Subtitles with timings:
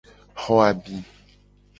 [0.41, 0.97] Xo abi.